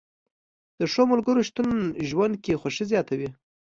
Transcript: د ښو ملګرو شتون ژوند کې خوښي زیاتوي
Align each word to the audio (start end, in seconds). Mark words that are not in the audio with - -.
د 0.79 0.81
ښو 0.91 1.01
ملګرو 1.11 1.41
شتون 1.49 1.69
ژوند 2.09 2.35
کې 2.43 2.59
خوښي 2.61 2.85
زیاتوي 2.91 3.29